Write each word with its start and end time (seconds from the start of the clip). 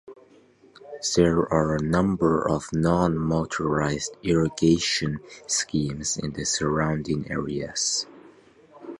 There 1.15 1.41
are 1.53 1.75
a 1.75 1.79
number 1.83 2.43
of 2.49 2.73
non-motorized 2.73 4.17
irrigation 4.23 5.19
schemes 5.45 6.17
in 6.17 6.33
the 6.33 6.43
surrounding 6.43 7.29
areas. 7.29 8.07